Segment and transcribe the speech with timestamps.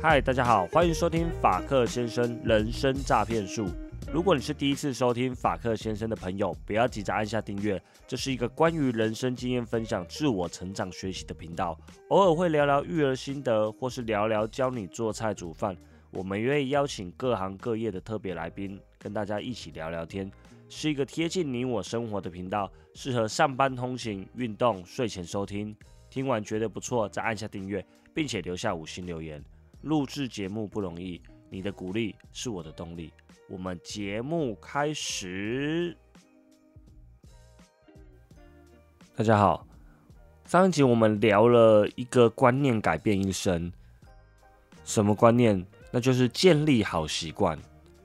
[0.00, 3.68] 嗨，大家好，欢迎收听法克先生人生诈骗术。
[4.12, 7.80] 如果你是第一次收听法克先生的朋友，不要急着按下订阅。
[8.06, 15.76] 这是一个关于人生经验分享、自我成长学习的频道，偶尔会聊聊育儿心得，或是聊聊教你做菜煮饭。
[16.10, 20.30] 我们愿意邀请各行各业的特别来宾，跟大家一起聊聊天，
[20.68, 25.76] 是一个贴近你我生活的频道，适合上班通勤、运动、睡前收听。
[26.08, 29.44] 听完觉得不错，再按下订阅，并且留下五星留言。
[29.82, 33.12] 录制节目不容易，你的鼓励是我的动力。
[33.46, 35.96] 我们节目开始。
[39.14, 39.66] 大家好，
[40.46, 43.70] 上一集我们聊了一个观念改变一生，
[44.84, 45.64] 什么观念？
[45.90, 47.58] 那就是建立好习惯。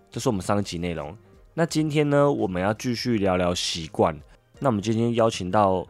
[0.10, 1.16] 这是我们上一集内容。
[1.54, 4.20] 那今天呢，我们要继续聊聊习惯。
[4.60, 5.86] 那我们今天邀请到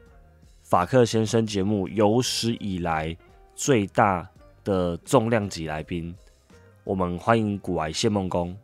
[0.61, 3.16] 法克先生节目有史以来
[3.55, 4.27] 最大。
[4.66, 6.16] 的重量级来宾，
[6.86, 8.55] 我们欢迎古癌谢梦工。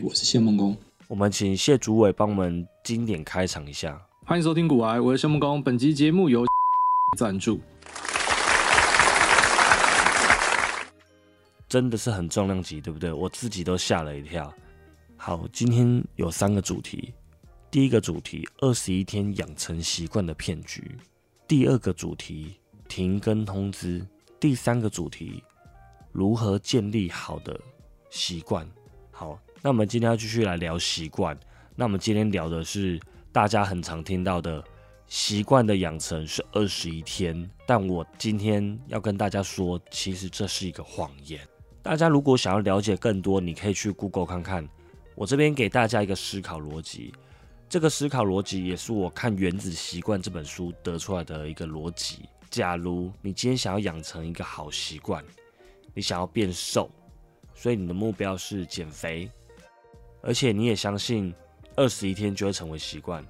[0.00, 0.76] 我是谢梦工，
[1.08, 4.00] 我们请谢主委帮我们经典开场一下。
[4.24, 5.60] 欢迎收听古癌，我是谢梦工。
[5.60, 6.44] 本集节目由
[7.18, 7.58] 赞助，
[11.72, 13.10] 真的是很重量级，对不对？
[13.10, 14.52] 我自己都吓了一跳。
[15.16, 17.14] 好，今天有三个主题。
[17.70, 20.98] 第一个主题：二十一天养成习惯的骗局。
[21.48, 22.58] 第二个主题。
[22.88, 24.06] 停更通知，
[24.38, 25.42] 第三个主题，
[26.10, 27.58] 如何建立好的
[28.10, 28.68] 习惯？
[29.10, 31.34] 好，那我们今天要继续来聊习惯。
[31.74, 33.00] 那我们今天聊的是
[33.32, 34.62] 大家很常听到的
[35.06, 41.40] 习惯的养成是二十一天，但我今天要跟大家说，其实这是一个谎言。
[41.82, 44.68] 大家如果想要了解更多，你可以去 Google 看看。
[45.16, 47.12] 我这边给大家一个思考逻辑，
[47.68, 52.20] 这个思考逻辑也是我看《原子习惯》这本书得出来的一个逻辑。
[52.48, 55.24] 假如你今天想要养成一个好习惯，
[55.92, 56.88] 你想要变瘦，
[57.52, 59.28] 所以你的目标是减肥，
[60.22, 61.34] 而且你也相信
[61.74, 63.26] 二十一天就会成为习惯，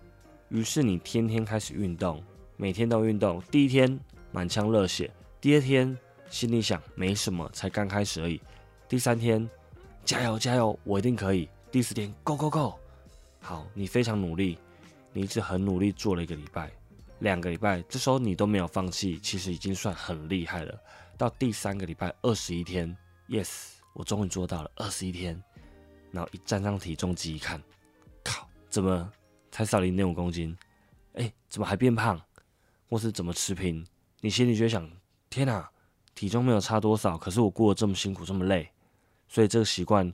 [0.50, 2.22] 于是你天天开始运动，
[2.56, 3.42] 每天都运动。
[3.50, 3.98] 第一天
[4.30, 5.10] 满腔热血，
[5.40, 5.96] 第二天
[6.32, 8.40] 心里想没什么，才刚开始而已。
[8.88, 9.46] 第三天
[10.02, 11.46] 加油加油，我一定可以。
[11.70, 12.74] 第四天 Go Go Go，
[13.38, 14.58] 好，你非常努力，
[15.12, 16.72] 你一直很努力做了一个礼拜。
[17.18, 20.80] 两个礼拜，这时候你都没有放弃，其实已经算很厉害了。
[21.18, 22.96] 到第三个礼拜，二十一天
[23.28, 25.40] ，yes，我终于做到了二十一天。
[26.10, 27.62] 然后一站上体重机一看，
[28.24, 29.12] 靠，怎么
[29.50, 30.56] 才少零点五公斤？
[31.12, 32.18] 哎，怎么还变胖？
[32.88, 33.86] 或是怎么持平？
[34.22, 34.90] 你心里就想：
[35.28, 35.70] 天哪，
[36.14, 38.68] 体重没有差多少，可是我过得这么辛苦，这么累，
[39.28, 40.12] 所以这个习惯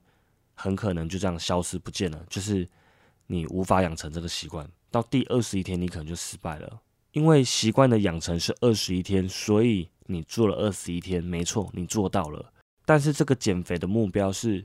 [0.54, 2.24] 很可能就这样消失不见了。
[2.28, 2.68] 就是
[3.26, 6.80] 你无法养成这个习惯，到第二十一天，你可能就失败了。
[7.12, 12.52] 因为习惯的养成是二十一天，所以你做了二十一天，没错，你做到了。
[12.84, 14.64] 但是这个减肥的目标是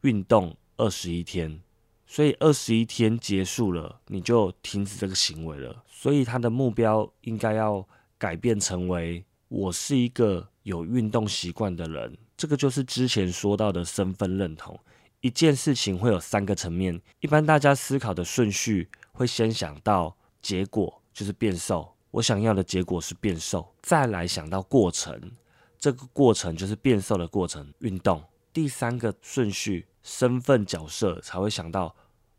[0.00, 1.60] 运动二十一天，
[2.06, 5.84] 所以二十一天结束了，你就停止这个行为了。
[5.86, 7.86] 所以他的目标应该要
[8.18, 9.24] 改变成为
[9.54, 12.18] 我是一个有运动习惯的人。
[12.36, 14.76] 这个就是之前说到的身份认同。
[15.20, 21.00] 一件事情会有三个层面，一般大家思考的顺序会先想到结果。
[21.12, 23.72] 就是变瘦，我想要的结果是变瘦。
[23.80, 25.30] 再来想到过程，
[25.78, 27.72] 这个过程就是变瘦的过程。
[27.78, 28.20] 运动，
[28.52, 31.94] 第三个顺序，身份角色才会想到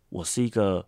[0.10, 0.86] 我是一个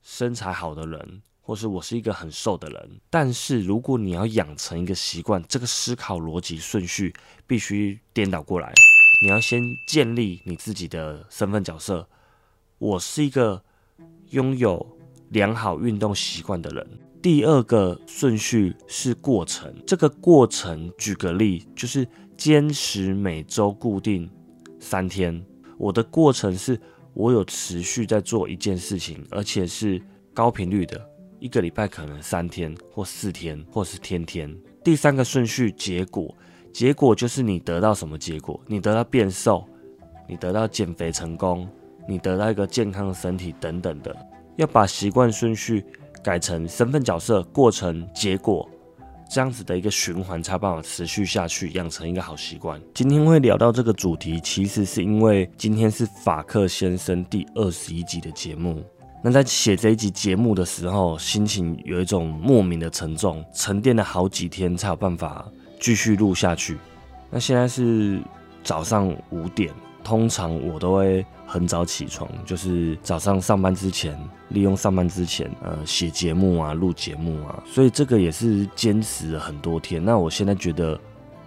[0.00, 3.00] 身材好的人，或是我是一个很瘦的人。
[3.08, 7.14] 但是如果你要养成一个习惯，这个思考逻辑顺序
[7.46, 8.70] 必须颠倒过来。
[9.22, 12.06] 你要先建立你自己的身份角色，
[12.76, 13.62] 我是一个
[14.28, 14.86] 拥有
[15.30, 16.86] 良好运动习惯的人。
[17.22, 24.30] 第二个顺序是过程，这个过程举个例，就是坚持每周固定
[24.78, 25.42] 三天。
[25.78, 26.78] 我的过程是
[27.14, 30.00] 我有持续在做一件事情，而且是
[30.34, 34.54] 高频率的，一个礼拜可能三天或四天，或是天天。
[34.82, 36.34] 第三个顺序结果，
[36.72, 38.60] 结果就是你得到什么结果？
[38.66, 39.64] 你得到变瘦，
[40.28, 41.68] 你得到减肥成功，
[42.08, 44.14] 你得到一个健康的身体等等的。
[44.56, 45.84] 要把习惯顺序。
[46.20, 48.68] 改成身份角色、过程、结果
[49.30, 52.78] 这样子的一个循环，才办法持续下去，养成一个好习惯。
[52.92, 58.84] 今天会聊到这个主题，其实是因为今天是法克先生第二十一集的节目。
[59.22, 65.44] 那在写这一集节目的时候，心情有一种莫名的沉重，沉淀了好几天才有办法
[65.80, 66.78] 继续录下去。
[67.30, 68.20] 那现在是
[68.62, 69.72] 早上五点。
[70.04, 74.18] 通常我都会很早起床，就是早上上班之前，
[74.48, 80.02] 利用上班之前，呃，写节目啊，录节目啊，所以这个也是坚持了很多天。
[80.02, 80.98] 那我现在觉得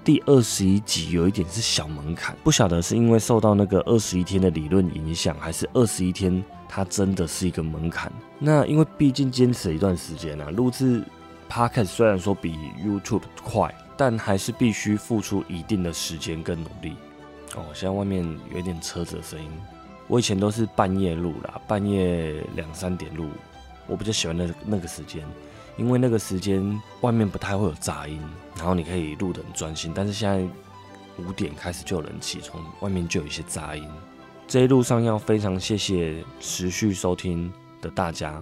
[0.04, 8.12] 第二十一集有一点是小门槛，不晓得是因为受到那个二十一天的理论影响，还是二十一天它真的是一个门槛。
[8.40, 11.04] 那因为毕竟坚持了一段时间啊，录制
[11.48, 16.96] podcast 虽然说比 YouTube 快，但还是必须付出一定的时间跟努力。
[17.56, 19.52] 哦，现在外面有一点车子的声音。
[20.08, 23.30] 我以前都是半夜录啦，半夜两三点录，
[23.86, 25.24] 我比较喜欢那那个时间，
[25.82, 28.22] 因为那个时间外面不太会有杂音，
[28.56, 29.92] 然后你可以录得很专心。
[29.96, 30.48] 但是现在
[31.18, 33.84] 五点开始就有人起床，外面就有一些杂音。
[34.48, 37.52] 这一路上要非常谢谢持续收听
[37.82, 38.40] 的大家，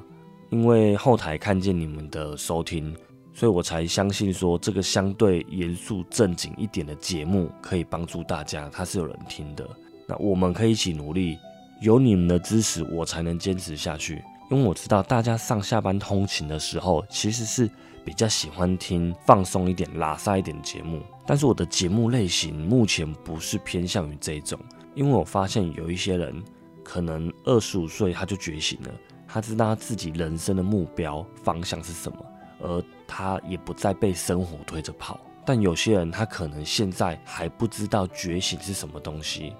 [0.50, 2.94] 因为后台看见你们的收听。
[3.34, 9.66] 所以我才相信说，这个相对严肃正经一点的节目可以帮助大家，它是有人听的。
[10.06, 11.38] 那我们可以一起努力，
[11.82, 14.22] 有你们的支持，我才能坚持下去。
[14.50, 17.69] 因为我知道大家上下班通勤的时候，其实是
[18.04, 21.01] 比较喜欢听放松一点、拉撒一点的节目。
[21.25, 24.60] 但是我的节目类型目前不是偏向于这种，
[24.96, 26.44] 因为我发现有一些人
[26.84, 28.92] 可能二十五岁他就觉醒了，
[29.28, 32.18] 他知道他自己人生的目标方向是什么。
[32.62, 39.54] 而他也不再被生活推着跑，但有些人他可能现在还不知道觉醒是什么东西，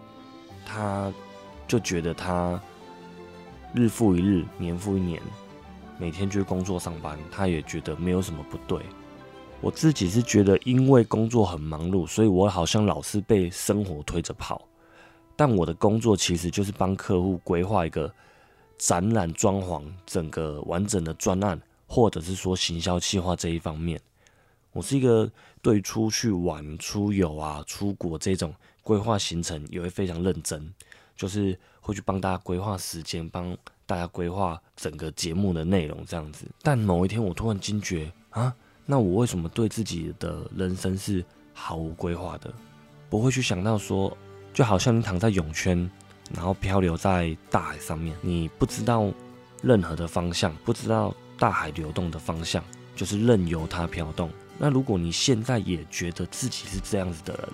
[0.66, 1.10] 他
[1.66, 2.62] 就觉得他
[3.74, 5.22] 日复一日，年复一年，
[5.98, 8.82] 每天去工作上班，他也觉得没有什么不对。
[9.62, 14.66] 我自己是觉得，因为工作很忙碌，所以我好像老是被生活推着跑，
[15.36, 18.14] 但我的工作其实就是帮客户规划一个
[18.78, 21.60] 展览装潢，整个完整的专案。
[21.92, 24.00] 或者是说行销计划这一方面，
[24.74, 25.28] 我是一个
[25.60, 30.72] 对出去玩、出游啊、出国这种规划行程也会非常认真，
[31.16, 36.46] 就是会去帮大家规划时间，帮大家规划整个节目的内容这样子。
[36.62, 38.54] 但某一天我突然惊觉啊，
[38.86, 41.24] 那我为什么对自己的人生是
[41.54, 42.54] 毫无规划的？
[43.10, 44.16] 不会去想到说，
[44.54, 45.90] 就好像你躺在泳圈，
[46.34, 49.12] 然后漂流在大海上面，你不知道
[49.62, 51.16] 任何的方向，不知道。
[51.40, 52.62] 大海流动的方向
[52.98, 54.30] 就是任由它飘动。
[54.58, 57.50] 那如果你现在也觉得自己是这样子的人，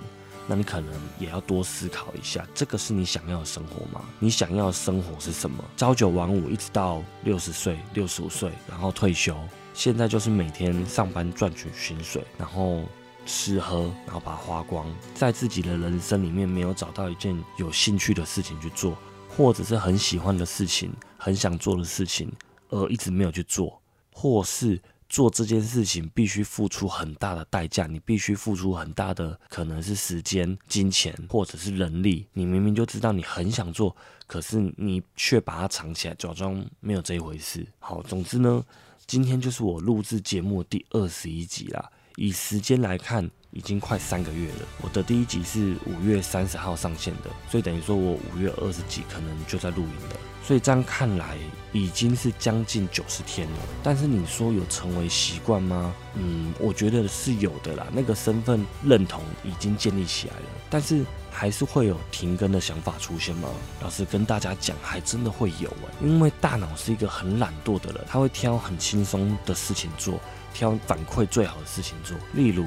[0.47, 4.05] 那你可能也要多思考一下，这个是你想要的生活吗？
[4.19, 5.63] 你想要的生活是什么？
[5.75, 9.35] 朝九晚五，一直到六十岁、六十五岁，然后退休。
[9.73, 12.83] 现在就是每天上班赚取薪水，然后
[13.25, 18.95] 吃喝，然后把它花光，在自己的人生里面没有找到一件有兴趣的事情去做，
[19.35, 22.31] 或者是很喜欢的事情、很想做的事情。
[22.69, 23.79] 而一直没有去做，
[24.11, 32.27] 或是做这件事情必须付出很大的代价，你必须付出很大的可能是时间、金钱或者是人力。
[32.33, 33.95] 你明明就知道你很想做，
[34.27, 37.65] 可是你却把它藏起来，假装没有这一回事。
[37.79, 38.63] 好，总之呢，
[39.07, 41.91] 今天就是我录制节目第二十一集啦。
[42.15, 43.29] 以时间来看。
[43.55, 44.67] 已经快三个月了。
[44.81, 50.17] 我的第一集是五月三十号上线的，所以等于说我五月二十几可能就在录影了。
[50.45, 51.37] 所以这样看来，
[51.71, 53.57] 已经是将近九十天了。
[53.81, 55.93] 但是你说有成为习惯吗？
[56.13, 57.87] 嗯，我觉得是有的啦。
[57.91, 63.49] 那个身份认同已经建立起来了，但是还是会有停更的想法出现吗？
[63.81, 65.93] 老实跟大家讲，还真的会有哎。
[66.03, 70.19] 因为大脑是一个很懒惰的人，他会挑很轻松的事情做，
[70.53, 72.65] 挑反馈最好的事情做，例如。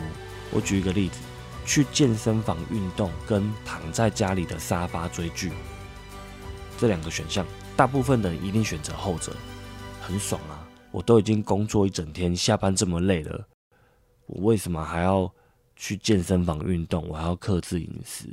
[0.51, 1.19] 我举一个例子，
[1.67, 5.53] 去健身房运动跟躺在家里的沙发追剧，
[6.79, 7.45] 这两个选项，
[7.79, 9.33] 大部分的人一定选择后者，
[10.03, 10.67] 很爽啊！
[10.91, 13.47] 我都已经工作一整天，下班这么累了，
[14.27, 15.33] 我为什么还要
[15.77, 17.07] 去健身房运动？
[17.07, 18.27] 我还要克制饮食？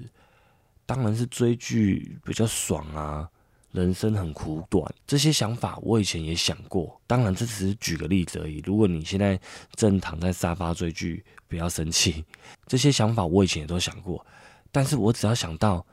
[0.88, 3.30] 当然是追剧比较爽啊！
[3.72, 7.00] 人生很苦短，这些想法我以前也想过。
[7.06, 8.64] 当然，这只是举个例子而已。
[8.66, 9.40] 如果你现在
[9.76, 12.26] 正躺在沙发追剧，不要生气。
[12.66, 14.26] 这些想法我以前也都想过，
[14.72, 15.86] 但是我只要想到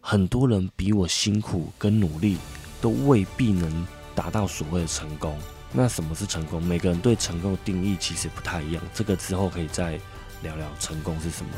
[0.00, 2.38] 很多人比我辛苦跟努力，
[2.80, 5.36] 都未必能达到所谓的成功。
[5.72, 6.62] 那什么是成功？
[6.62, 8.82] 每个人对成功的定义其实不太一样。
[8.92, 10.00] 这个之后可以再
[10.42, 11.50] 聊聊成功是什么。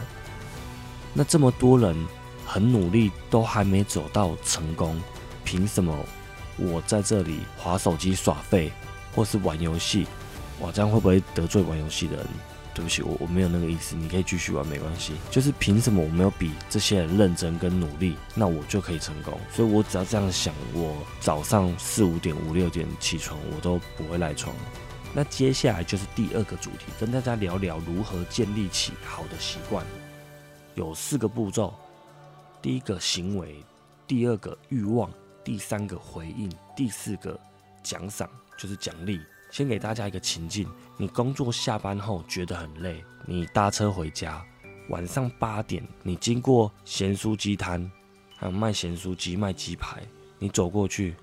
[1.14, 1.96] 那这么多人
[2.46, 5.00] 很努力，都还没走到成功。
[5.44, 5.94] 凭什么
[6.56, 8.70] 我在这里划手机耍废，
[9.14, 10.06] 或是玩游戏？
[10.60, 12.26] 哇，这样会不会得罪玩游戏的人？
[12.74, 15.14] 对不起，我我没有那个意思，你可以继续玩，没关系。
[15.30, 19.38] 就是凭什么我没有比这些人认真跟努力，那我就可以成功？
[19.52, 24.54] 所以我只要这样想，我早上四五点、五六点起床，我都不会赖床。
[25.14, 29.84] 那接下来就是第二个主题，跟大家聊聊如何建立起好的习惯。
[30.74, 31.74] 有四个步骤，
[32.60, 33.62] 第一个行为。
[34.04, 35.10] 第二个欲望，
[35.42, 37.38] 第三个回应，第四个
[37.82, 39.18] 奖赏就是奖励。
[39.52, 40.66] 先给大家一个情境：
[40.96, 44.42] 你工作下班后觉得很累，你搭车回家，
[44.88, 47.88] 晚上八点，你经过咸酥鸡摊，
[48.34, 50.02] 还有卖咸酥鸡、卖鸡排，
[50.38, 51.14] 你走过去，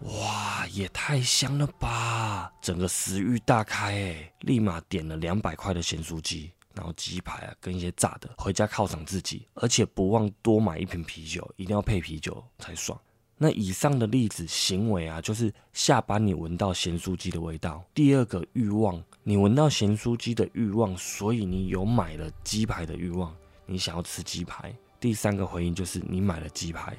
[0.00, 2.52] 哇，也太香了吧！
[2.60, 13.00] 整个食欲大开哎，立马点了两百块的咸酥鸡，然后鸡排啊跟一些炸的，回家犒赏自己，而且不忘多买一瓶啤酒，一定要配啤酒才爽。
[13.38, 17.84] 那以上的例子行为啊，就是下班你闻到咸酥鸡的味道。
[17.92, 23.34] 第二个欲望，你闻到咸酥鸡的欲望，所以你有买了鸡排的欲望，
[23.66, 24.74] 你想要吃鸡排。
[24.98, 26.96] 第三个回应就是你买了鸡排。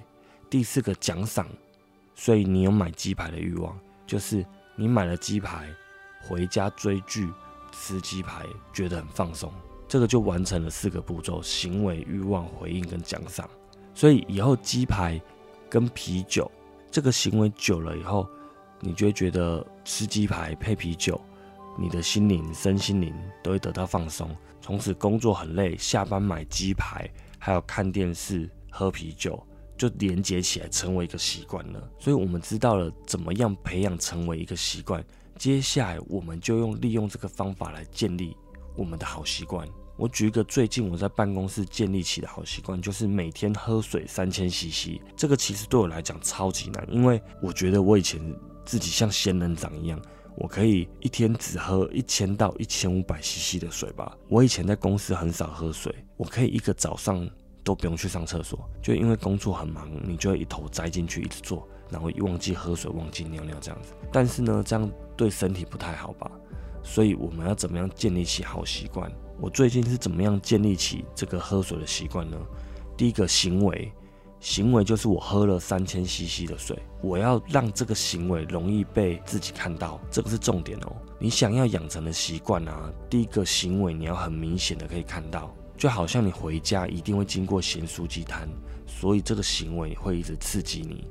[0.48, 1.48] 第四个奖赏，
[2.14, 3.76] 所以你有买鸡排的欲望，
[4.06, 5.68] 就是你买了鸡排，
[6.22, 7.28] 回家追剧
[7.72, 9.52] 吃鸡排，觉得很放松。
[9.88, 13.50] 这个就完成了四个步骤：行为、欲望、回应跟奖赏。
[13.96, 15.20] 所以以后鸡排。
[15.70, 16.50] 跟啤酒
[16.90, 18.28] 这个行为久了以后，
[18.80, 21.20] 你就会觉得吃鸡排配啤酒，
[21.78, 24.30] 你的心灵、身心灵都会得到放松。
[24.62, 27.10] 从此工作很累，下班买鸡排，
[27.40, 29.42] 还有看电视、喝啤酒，
[29.78, 31.90] 就连接起来成为一个习惯了。
[32.00, 35.04] 所以，我们知道了怎么样培养成为一个习惯，
[35.38, 38.36] 接下来我们就用利用这个方法来建立
[38.76, 39.68] 我们的好习惯。
[39.98, 45.02] 我举一个最近我在办公室建立起的好习惯，就是每天喝水三千 CC。
[45.16, 48.22] 这个其实对我来讲超级难，因为我觉得我以前
[48.64, 50.00] 自己像仙人掌一样，
[50.36, 54.16] 我可以一天只喝一千到一千五百 CC 的水吧。
[54.30, 57.28] 我以前在公司很少喝水，我可以一个早上
[57.64, 63.94] 都不用去上厕所，就因为工作很忙，你就会一头栽进去一直做，然后忘记喝水、忘记尿尿这样子。
[64.14, 66.30] 但是呢，这样对身体不太好吧？
[66.84, 69.12] 所以我们要怎么样建立起好习惯？
[69.40, 72.38] 我最近是怎么样建立起这个喝水的习惯呢？
[72.98, 73.92] 第一个行为，
[74.40, 80.96] 行为就是我喝了三千 CC 的水，我要让这个行为容易被自己看到，这个是重点哦。
[81.20, 88.50] 你想要养成的习惯啊，第一个行为你要很明显的可以看到，就好像你回家一定会经过咸酥鸡摊，
[88.88, 91.08] 所以这个行为会一直刺激你。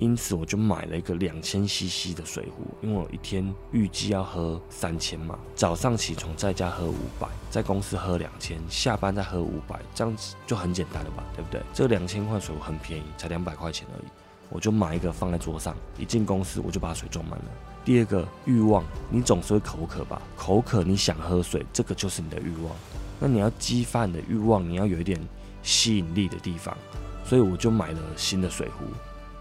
[0.00, 5.38] 因此我就买了一个两千 CC 的水壶，因为我一天预计要喝三千嘛。
[5.54, 11.60] 早上起床在家喝五百，在公司喝两千，下班再喝五百，这样子就很简单了吧，对不对？
[11.74, 14.08] 这两千块水壶很便宜，才两百块钱而已。
[14.50, 17.44] 我就买一个放在桌上，一进公司我就把水装满了。
[17.84, 20.22] 第二个欲望，你总是会口渴吧？
[20.36, 22.74] 口渴你想喝水，这个就是你的欲望。
[23.18, 25.20] 那你要激发你的欲望，你要有一点
[25.62, 26.76] 吸引力的地方，
[27.24, 28.84] 所以我就买了新的水壶。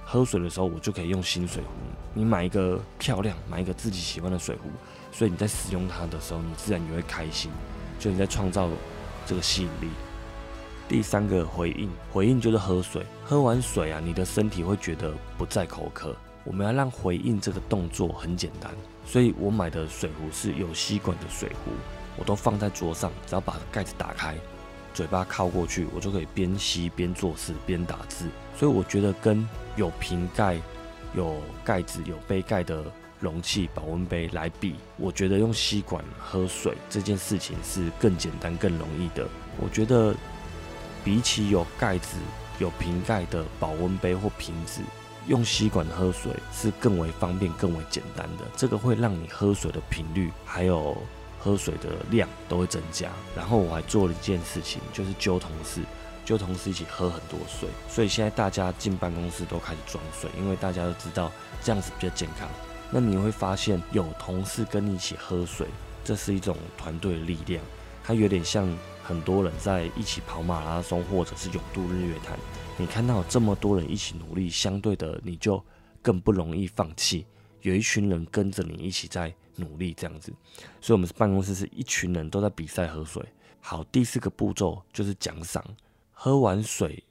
[0.09, 1.69] 喝水的时候，我就可以用新水壶。
[2.13, 4.69] 你买一个漂亮，买一个自己喜欢的水壶，
[5.11, 7.51] 所以你在使用它的时候，你自然也会开心，
[7.99, 8.69] 就你在创造
[9.25, 9.89] 这个吸引力。
[10.87, 13.05] 第三个回应，回应就是喝水。
[13.25, 16.15] 喝完水啊，你的身体会觉得不再口渴。
[16.45, 18.71] 我们要让回应这个动作很简单，
[19.05, 21.71] 所以我买的水壶是有吸管的水壶，
[22.15, 24.37] 我都放在桌上，只要把盖子打开。
[24.93, 29.45] 嘴巴靠过去，我就可以边吸边做事边打字，所以我觉得跟
[29.77, 30.59] 有瓶盖、
[31.15, 32.83] 有盖子、有杯盖的
[33.21, 39.25] 容器保温杯来比，我觉得用吸管喝水这件事情是更简单、更容易的。
[39.61, 40.13] 我觉得
[41.01, 42.17] 比起有盖子、
[42.59, 44.81] 有瓶盖的保温杯或瓶子，
[45.27, 48.43] 用吸管喝水是更为方便、更为简单的。
[48.57, 50.97] 这个会让你喝水的频率还有。
[51.39, 55.81] 喝水的量都会增加，然后我还做了一件事情，就是揪同事，
[56.27, 57.69] 就同事一起喝很多水。
[57.87, 61.31] 所以现在大家进办公室都开始装水，因为大家都知道
[61.63, 62.49] 这样子比较健康。
[62.91, 65.67] 那你会发现有同事跟你一起喝水，
[66.03, 67.63] 这是一种团队的力量。
[68.03, 68.67] 它有点像
[69.01, 72.37] 很多人在一起跑马拉松，或者是勇渡日月潭。
[72.77, 75.63] 你看到这么多人一起努力，相对的你就
[76.01, 77.25] 更不容易放弃。
[77.61, 79.33] 有一群人跟着你一起在。
[79.59, 80.31] 努力这样子，
[80.79, 83.25] 所以我们办公室是一群人都在比赛喝水。
[83.59, 85.65] 好，第四个步骤就是奖赏。
[86.19, 87.03] 喝完水，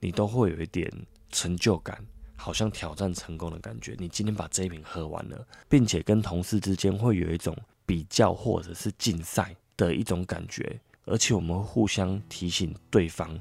[0.00, 0.90] 你都会有一点
[1.30, 2.02] 成就感，
[2.36, 3.94] 好像挑战成功的感觉。
[3.98, 13.38] 你今天把这一瓶喝完了，并且跟同事之间会有一种比较或者是竞赛的一种感觉，而且我们会互相提醒对方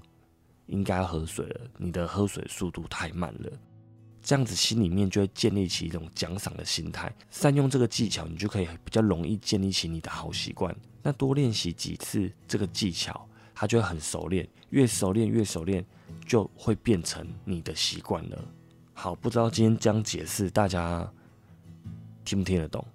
[0.65, 3.49] 应该喝水了，你的喝水速度太慢了。
[4.21, 10.75] 这样子心里面就会建立起一种奖赏的心态，善用这个技巧，你就可以比较容易建立起你的好习惯。
[11.01, 15.83] 那多练习几次这个技巧，它就会很熟练，越熟练越熟练，
[16.27, 18.37] 就会变成你的习惯了。
[18.93, 21.09] 好，不知道今天这样解释大家
[22.25, 22.85] 听不听得懂？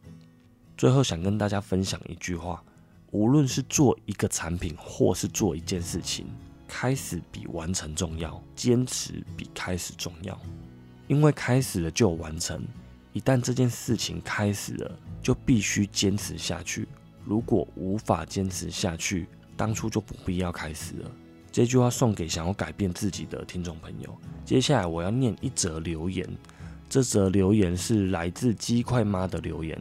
[0.77, 2.63] 最后想跟大家分享一句话：
[3.11, 6.27] 无论是做一个产品或是做一件事情，
[6.69, 10.39] 开始比完成重要，坚持比开始重要。
[11.09, 12.63] 因为开始了就有完成，
[13.13, 16.87] 一旦这件事情开始了，就必须坚持下去。
[17.25, 19.27] 如果无法坚持下去，
[19.61, 21.11] 当初就不必要开始了。
[21.53, 24.17] 这句话送给想要改变自己的听众朋友。
[24.43, 26.27] 接下来我要念一则留言，
[26.89, 29.79] 这则留言是来自鸡块妈的留言。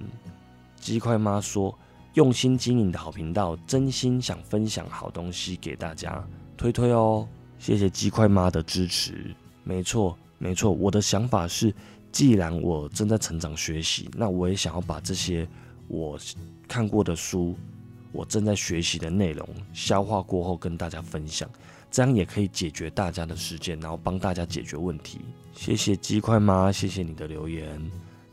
[0.76, 1.74] 鸡块妈说
[2.16, 6.22] ：“用心经营的好频道，真心想分享好东西给大家，
[6.58, 7.26] 推推哦。”
[7.58, 9.34] 谢谢鸡块妈的支持。
[9.64, 11.74] 没错，没错，我的想法是，
[12.12, 15.48] 既然我正在成长学习，那我也想要把这些
[15.88, 16.20] 我
[16.68, 17.56] 看过的书。
[18.12, 21.50] 我正在学习的内容，消化过后跟大家分享，
[21.92, 25.20] 这样也可以解决大家的时间，然后帮大家解决问题。
[25.54, 27.80] 谢谢鸡块妈，谢谢你的留言，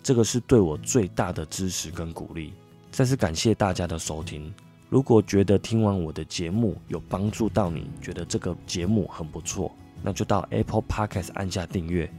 [0.02, 2.52] 这个是对我最大的支持跟鼓励。
[2.90, 4.52] 再次感谢大家的收听。
[4.88, 12.10] 如果觉得听完我的节目有帮助到你，觉得这个节目很不错，那就到 Apple Podcast 按下订阅，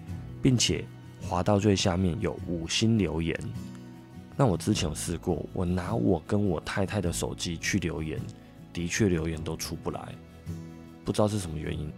[0.42, 0.86] 并且
[1.22, 3.36] 滑到最下面有五星留言。
[4.40, 8.20] 那我之前有试过，我拿我跟我太太的手机去留言，
[8.72, 10.14] 的确留言都出不来，
[11.04, 11.92] 不知道是什么原因。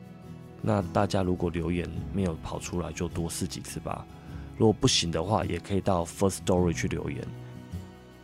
[0.62, 4.06] 那大家如果留言没有跑出来，就多试几次吧。
[4.58, 7.22] 如果不行的话，也可以到 First Story 去留言。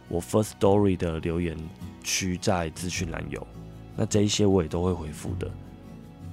[0.07, 1.57] 我 First Story 的留言
[2.01, 3.45] 区在资讯栏有，
[3.97, 5.51] 那这一些我也都会回复的。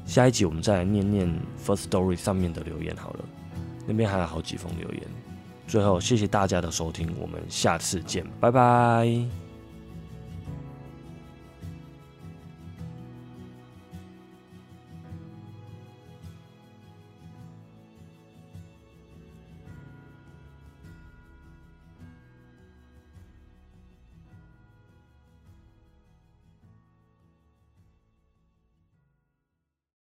[0.04, 1.28] 下一集我们再来念念
[1.64, 3.24] First Story 上面的留言好了，
[3.86, 5.02] 那边还有好几封留言。
[5.72, 9.41] 最后，谢谢大家的收听，我们下次见，拜拜。